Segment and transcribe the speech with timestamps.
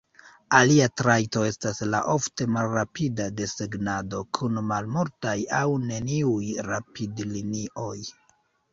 [0.59, 7.97] Alia trajto estas la ofte "malrapida" desegnado, kun malmultaj aŭ neniuj rapid-linioj.